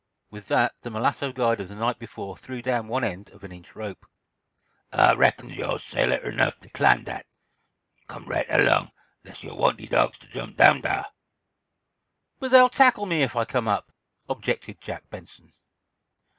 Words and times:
With 0.31 0.47
that, 0.47 0.73
the 0.81 0.89
mulatto 0.89 1.31
guide 1.31 1.59
of 1.61 1.67
the 1.67 1.75
night 1.75 1.99
before 1.99 2.35
threw 2.35 2.63
down 2.63 2.87
one 2.87 3.03
end 3.03 3.29
of 3.29 3.43
an 3.43 3.51
inch 3.51 3.75
rope. 3.75 4.07
"Ah 4.91 5.13
reckon 5.15 5.49
yo's 5.51 5.83
sailor 5.83 6.17
ernuff 6.23 6.59
to 6.61 6.71
clim' 6.71 7.03
dat. 7.03 7.27
Come 8.07 8.25
right 8.25 8.49
erlong, 8.49 8.91
'less 9.23 9.43
yo' 9.43 9.53
wants 9.53 9.77
de 9.79 9.85
dawgs 9.85 10.17
ter 10.17 10.27
jump 10.29 10.57
down 10.57 10.81
dar." 10.81 11.05
"But 12.39 12.49
they'll 12.49 12.67
tackle 12.67 13.05
me 13.05 13.21
if 13.21 13.35
I 13.35 13.45
come 13.45 13.67
up," 13.67 13.91
objected 14.27 14.81
Jack 14.81 15.07
Benson. 15.11 15.53